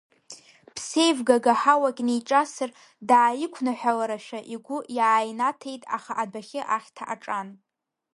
Ԥсеивгага 0.75 1.53
ҳауак 1.61 1.97
неиҿасыр, 2.07 2.69
дааиқәнаҳәаларашәа 3.07 4.39
игәы 4.53 4.77
иааинаҭеит, 4.97 5.83
аха 5.95 6.13
адәахьы 6.21 6.61
ахьҭа 6.75 7.03
аҿан. 7.13 7.49